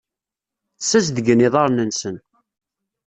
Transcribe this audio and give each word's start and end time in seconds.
Ssazedgen 0.79 1.45
iḍarren-nsen. 1.47 2.15